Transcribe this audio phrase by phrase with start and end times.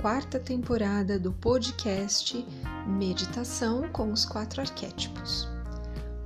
[0.00, 2.46] Quarta temporada do podcast
[2.86, 5.48] Meditação com os Quatro Arquétipos.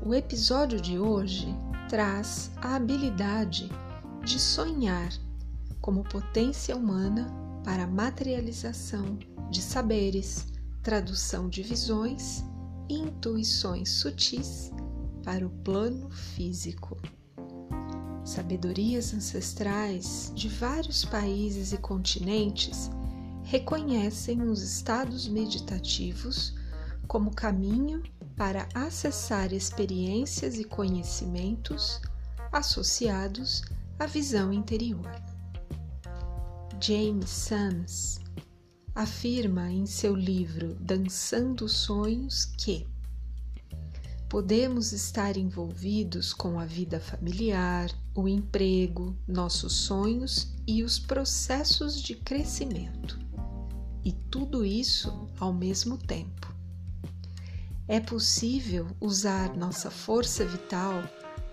[0.04, 1.46] O episódio de hoje
[1.89, 3.71] traz a habilidade
[4.22, 5.11] de sonhar
[5.80, 7.27] como potência humana
[7.64, 9.18] para materialização
[9.50, 10.52] de saberes,
[10.82, 12.44] tradução de visões
[12.91, 14.71] e intuições sutis
[15.25, 16.99] para o plano físico.
[18.22, 22.91] Sabedorias ancestrais de vários países e continentes
[23.52, 26.54] reconhecem os estados meditativos
[27.06, 28.02] como caminho
[28.34, 32.00] para acessar experiências e conhecimentos
[32.50, 33.60] associados
[33.98, 35.05] à visão interior.
[36.80, 38.20] James Sams
[38.94, 42.86] afirma em seu livro Dançando Sonhos que
[44.30, 52.14] podemos estar envolvidos com a vida familiar, o emprego, nossos sonhos e os processos de
[52.14, 53.21] crescimento.
[54.05, 56.53] E tudo isso ao mesmo tempo.
[57.89, 61.03] É possível usar nossa força vital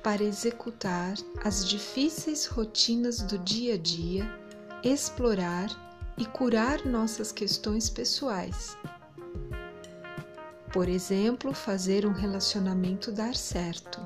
[0.03, 4.29] para executar as difíceis rotinas do dia a dia,
[4.83, 5.69] explorar
[6.17, 8.77] e curar nossas questões pessoais
[10.71, 14.05] por exemplo, fazer um relacionamento dar certo,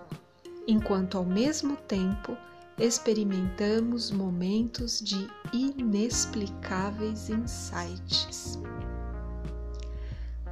[0.66, 2.38] enquanto ao mesmo tempo
[2.78, 8.60] experimentamos momentos de inexplicáveis insights.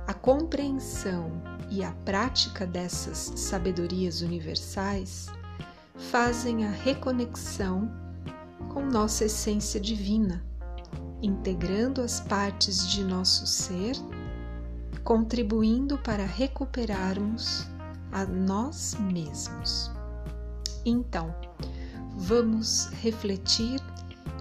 [0.07, 1.31] A compreensão
[1.69, 5.27] e a prática dessas sabedorias universais
[6.11, 7.91] fazem a reconexão
[8.69, 10.43] com nossa essência divina,
[11.21, 13.95] integrando as partes de nosso ser
[15.03, 17.67] contribuindo para recuperarmos
[18.11, 19.91] a nós mesmos.
[20.85, 21.33] Então,
[22.21, 23.79] vamos refletir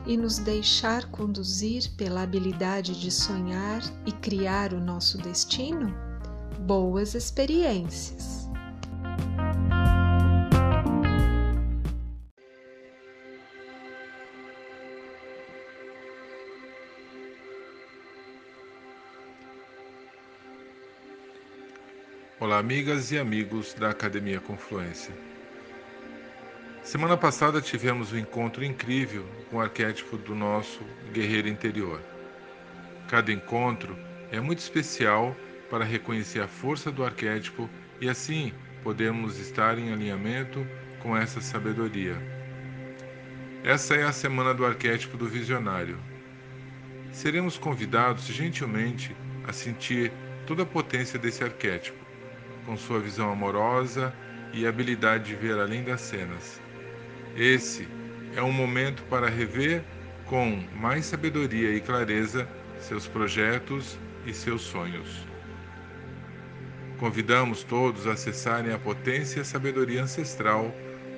[0.06, 5.94] e nos deixar conduzir pela habilidade de sonhar e criar o nosso destino?
[6.60, 8.48] Boas experiências!
[22.38, 25.29] Olá, amigas e amigos da Academia Confluência.
[26.90, 30.80] Semana passada tivemos um encontro incrível com o arquétipo do nosso
[31.12, 32.00] guerreiro interior.
[33.06, 33.96] Cada encontro
[34.32, 35.36] é muito especial
[35.70, 37.70] para reconhecer a força do arquétipo
[38.00, 38.52] e assim
[38.82, 40.66] podemos estar em alinhamento
[40.98, 42.16] com essa sabedoria.
[43.62, 45.96] Essa é a semana do arquétipo do visionário.
[47.12, 49.14] Seremos convidados gentilmente
[49.46, 50.10] a sentir
[50.44, 52.04] toda a potência desse arquétipo
[52.66, 54.12] com sua visão amorosa
[54.52, 56.60] e habilidade de ver além das cenas.
[57.34, 57.88] Esse
[58.34, 59.84] é um momento para rever
[60.24, 62.48] com mais sabedoria e clareza
[62.78, 65.26] seus projetos e seus sonhos.
[66.98, 70.74] Convidamos todos a acessarem a potência e a sabedoria ancestral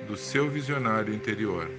[0.07, 1.69] do seu visionário interior.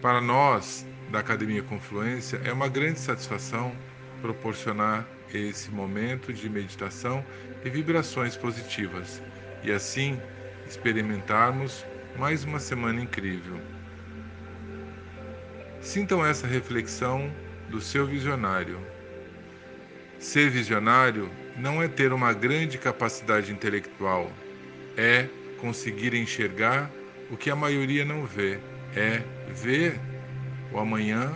[0.00, 3.76] Para nós, da Academia Confluência, é uma grande satisfação
[4.20, 7.24] proporcionar esse momento de meditação
[7.64, 9.22] e vibrações positivas,
[9.62, 10.20] e assim
[10.66, 11.84] experimentarmos
[12.16, 13.58] mais uma semana incrível.
[15.80, 17.30] Sintam essa reflexão
[17.68, 18.78] do seu visionário.
[20.18, 24.30] Ser visionário não é ter uma grande capacidade intelectual,
[24.96, 25.28] é
[25.58, 26.90] conseguir enxergar
[27.30, 28.58] o que a maioria não vê,
[28.94, 29.98] é ver
[30.72, 31.32] o amanhã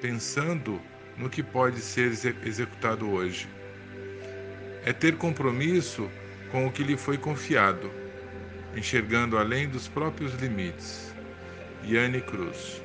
[0.00, 0.80] pensando
[1.16, 2.12] no que pode ser
[2.44, 3.48] executado hoje.
[4.84, 6.08] É ter compromisso
[6.52, 7.90] com o que lhe foi confiado,
[8.78, 11.12] enxergando além dos próprios limites.
[11.84, 12.80] Yane Cruz.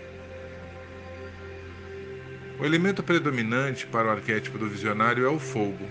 [2.59, 5.87] O elemento predominante para o arquétipo do visionário é o fogo,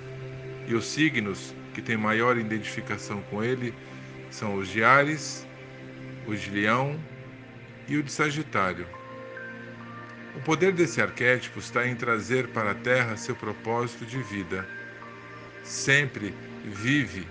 [0.67, 3.75] e os signos que têm maior identificação com ele
[4.31, 5.47] são os de Ares,
[6.27, 6.99] o de Leão
[7.89, 8.87] e o de Sagitário.
[10.35, 14.67] O poder desse arquétipo está em trazer para a Terra seu propósito de vida.
[15.63, 16.35] Sempre
[16.65, 17.27] vive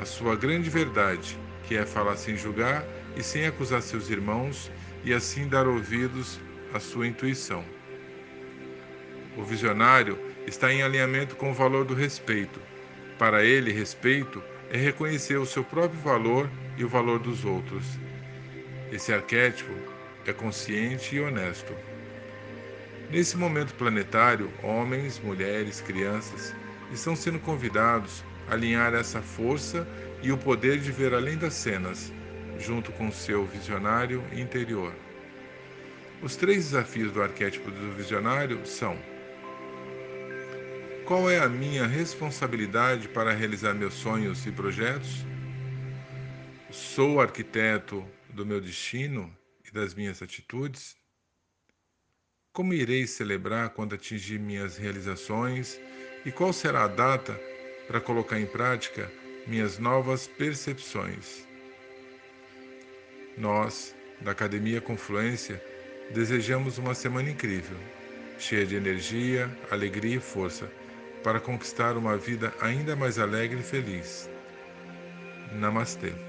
[0.00, 2.84] a sua grande verdade, que é falar sem julgar
[3.16, 4.70] e sem acusar seus irmãos,
[5.04, 6.40] e assim dar ouvidos
[6.74, 7.64] à sua intuição.
[9.36, 12.60] O visionário está em alinhamento com o valor do respeito.
[13.18, 17.84] Para ele, respeito é reconhecer o seu próprio valor e o valor dos outros.
[18.90, 19.72] Esse arquétipo
[20.26, 21.72] é consciente e honesto.
[23.10, 26.54] Nesse momento planetário, homens, mulheres, crianças
[26.92, 29.86] estão sendo convidados a alinhar essa força
[30.22, 32.12] e o poder de ver além das cenas,
[32.58, 34.94] junto com seu visionário interior.
[36.22, 38.98] Os três desafios do arquétipo do visionário são
[41.06, 45.24] qual é a minha responsabilidade para realizar meus sonhos e projetos?
[46.68, 49.32] Sou arquiteto do meu destino
[49.64, 50.96] e das minhas atitudes?
[52.52, 55.78] Como irei celebrar quando atingir minhas realizações
[56.24, 57.40] e qual será a data
[57.86, 59.08] para colocar em prática
[59.46, 61.46] minhas novas percepções?
[63.36, 65.62] Nós, da Academia Confluência,
[66.10, 67.76] desejamos uma semana incrível,
[68.38, 70.70] cheia de energia, alegria e força,
[71.22, 74.28] para conquistar uma vida ainda mais alegre e feliz.
[75.52, 76.25] Namastê.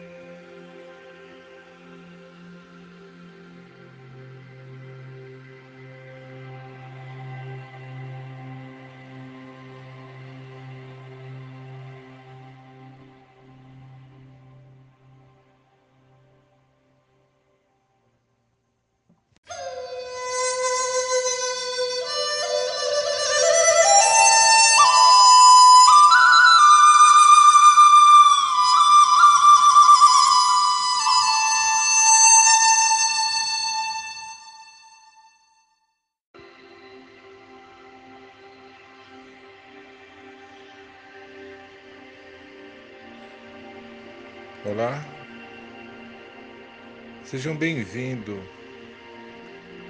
[47.30, 48.40] Sejam bem-vindos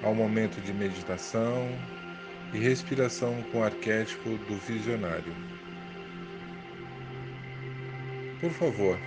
[0.02, 1.68] ao momento de meditação
[2.52, 5.32] e respiração com o arquétipo do visionário.
[8.40, 8.98] Por favor,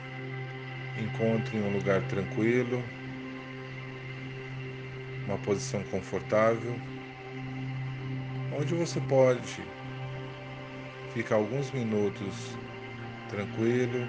[0.98, 2.81] encontre um lugar tranquilo,
[5.25, 6.74] uma posição confortável,
[8.57, 9.62] onde você pode
[11.13, 12.57] ficar alguns minutos
[13.30, 14.07] tranquilo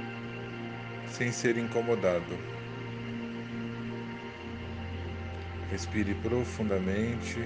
[1.09, 2.52] sem ser incomodado.
[5.73, 7.39] Respire profundamente,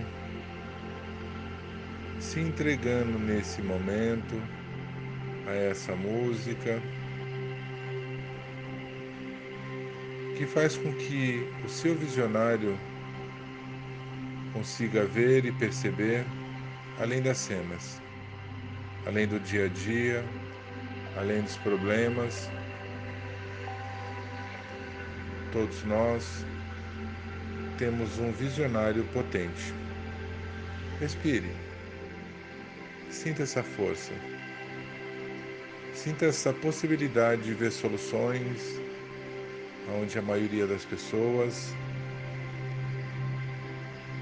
[2.19, 4.35] se entregando nesse momento
[5.47, 6.83] a essa música
[10.37, 12.77] que faz com que o seu visionário
[14.53, 16.25] consiga ver e perceber
[16.99, 18.03] além das cenas,
[19.07, 20.25] além do dia a dia,
[21.17, 22.51] além dos problemas.
[25.53, 26.45] Todos nós
[27.79, 29.75] temos um visionário potente.
[31.01, 31.51] Respire.
[33.11, 34.13] Sinta essa força.
[35.93, 38.81] Sinta essa possibilidade de ver soluções
[40.01, 41.75] onde a maioria das pessoas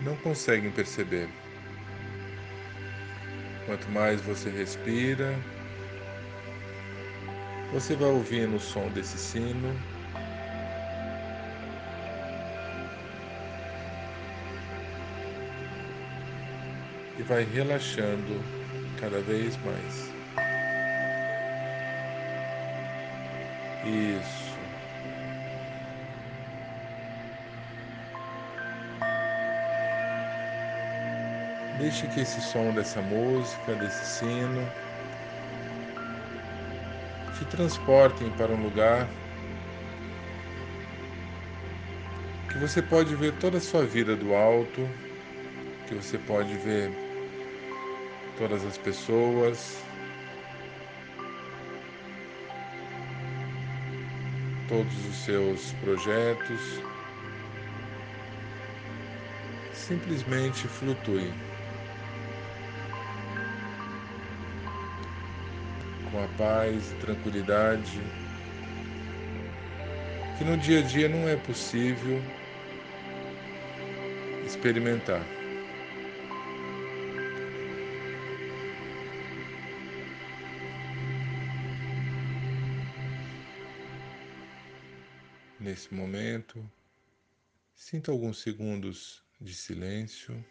[0.04, 1.28] não conseguem perceber.
[3.66, 5.34] Quanto mais você respira,
[7.72, 9.74] você vai ouvindo o som desse sino
[17.18, 18.44] e vai relaxando
[19.00, 20.14] cada vez mais.
[23.84, 24.54] Isso.
[31.78, 34.72] Deixe que esse som dessa música, desse sino,
[37.36, 39.08] te transportem para um lugar
[42.50, 44.88] que você pode ver toda a sua vida do alto,
[45.86, 46.90] que você pode ver
[48.36, 49.82] todas as pessoas,
[54.68, 56.60] todos os seus projetos.
[59.72, 61.30] Simplesmente flutue
[66.10, 68.00] com a paz e tranquilidade
[70.38, 72.20] que no dia a dia não é possível
[74.46, 75.43] experimentar.
[85.64, 86.62] Nesse momento,
[87.74, 90.44] sinta alguns segundos de silêncio.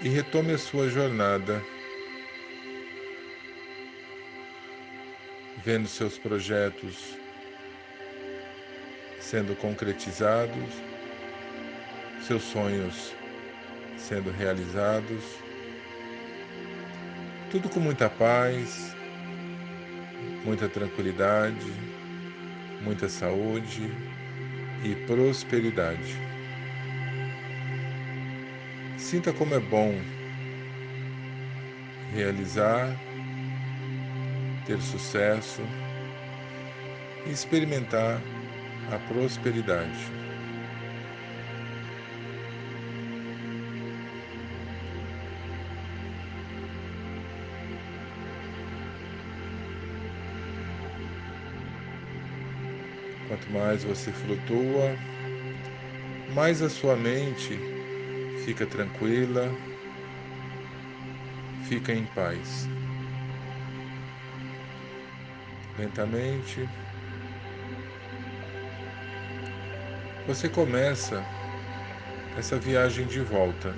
[0.00, 1.60] E retome a sua jornada,
[5.64, 7.18] vendo seus projetos
[9.18, 10.72] sendo concretizados,
[12.24, 13.12] seus sonhos
[13.98, 15.24] sendo realizados,
[17.50, 18.94] tudo com muita paz,
[20.44, 21.93] muita tranquilidade
[22.84, 23.90] muita saúde
[24.84, 26.20] e prosperidade.
[28.98, 29.94] Sinta como é bom
[32.12, 32.94] realizar,
[34.66, 35.62] ter sucesso
[37.26, 38.20] e experimentar
[38.92, 40.23] a prosperidade.
[53.34, 54.96] Quanto mais você flutua,
[56.36, 57.58] mais a sua mente
[58.44, 59.50] fica tranquila,
[61.68, 62.68] fica em paz.
[65.76, 66.68] Lentamente,
[70.28, 71.20] você começa
[72.38, 73.74] essa viagem de volta.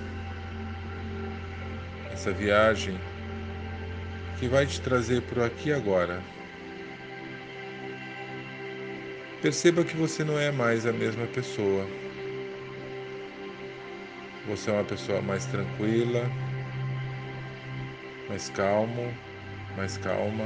[2.13, 2.99] Essa viagem
[4.39, 6.36] que vai te trazer por aqui agora.
[9.41, 11.87] Perceba que você não é mais a mesma pessoa.
[14.47, 16.23] Você é uma pessoa mais tranquila,
[18.27, 19.13] mais calmo,
[19.75, 20.45] mais calma.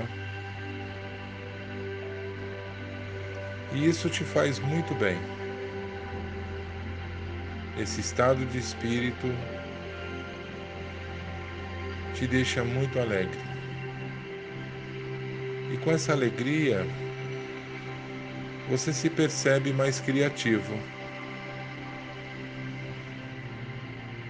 [3.72, 5.18] E isso te faz muito bem.
[7.78, 9.28] Esse estado de espírito
[12.14, 13.40] te deixa muito alegre.
[15.72, 16.86] E com essa alegria,
[18.72, 20.74] você se percebe mais criativo,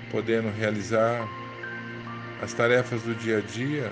[0.09, 1.29] podendo realizar
[2.41, 3.91] as tarefas do dia a dia.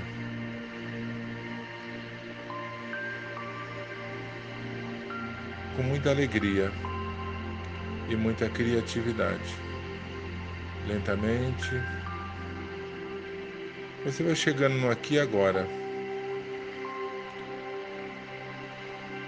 [5.76, 6.72] Com muita alegria
[8.10, 9.54] e muita criatividade.
[10.88, 11.70] Lentamente,
[14.04, 15.68] você vai chegando no aqui e agora,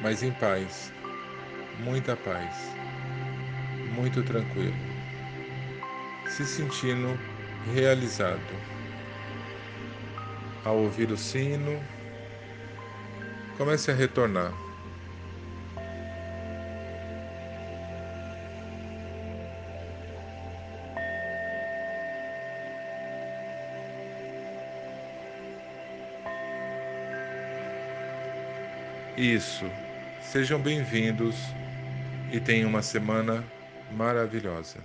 [0.01, 0.91] mas em paz
[1.79, 2.55] muita paz,
[3.95, 4.75] muito tranquilo,
[6.27, 7.17] se sentindo
[7.73, 8.39] realizado.
[10.63, 11.79] Ao ouvir o sino,
[13.57, 14.53] comece a retornar.
[29.17, 29.69] Isso.
[30.21, 31.35] Sejam bem-vindos
[32.31, 33.43] e tenha uma semana
[33.91, 34.79] maravilhosa.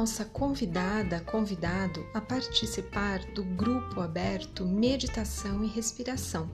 [0.00, 6.50] Nossa convidada, convidado a participar do grupo aberto Meditação e Respiração,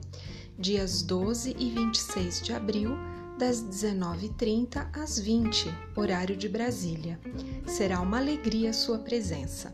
[0.59, 2.97] dias 12 e 26 de abril,
[3.39, 7.17] das 19h30 às 20, horário de Brasília.
[7.65, 9.73] Será uma alegria sua presença.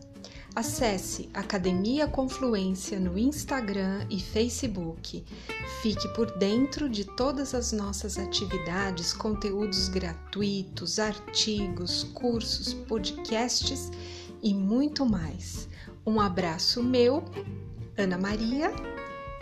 [0.55, 5.25] Acesse Academia Confluência no Instagram e Facebook.
[5.81, 13.89] Fique por dentro de todas as nossas atividades, conteúdos gratuitos, artigos, cursos, podcasts
[14.43, 15.67] e muito mais.
[16.05, 17.25] Um abraço meu,
[17.98, 18.72] Ana Maria,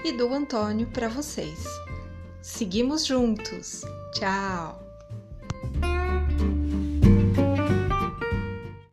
[0.06, 1.64] e do Antônio para vocês.
[2.42, 3.82] Seguimos juntos.
[4.14, 4.82] Tchau!